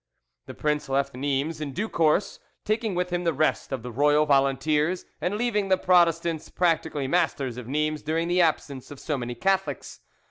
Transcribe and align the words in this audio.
The 0.47 0.55
prince 0.55 0.89
left 0.89 1.13
Nimes 1.13 1.61
in 1.61 1.73
due 1.73 1.87
course, 1.87 2.39
taking 2.65 2.95
with 2.95 3.11
him 3.11 3.23
the 3.23 3.33
rest 3.35 3.71
of 3.71 3.83
the 3.83 3.91
royal 3.91 4.25
volunteers, 4.25 5.05
and 5.21 5.37
leaving 5.37 5.69
the 5.69 5.77
Protestants 5.77 6.49
practically 6.49 7.07
masters 7.07 7.55
of 7.55 7.67
Nimes 7.67 8.01
during 8.01 8.27
the 8.27 8.41
absence 8.41 8.89
of 8.89 8.99
so 8.99 9.15
many 9.15 9.35
Catholics. 9.35 9.99